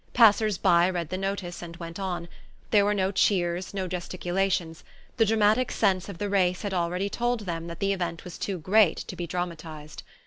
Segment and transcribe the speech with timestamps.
[0.13, 2.27] Passers by read the notice and went on.
[2.71, 4.83] There were no cheers, no gesticulations:
[5.17, 8.57] the dramatic sense of the race had already told them that the event was too
[8.57, 10.01] great to be dramatized.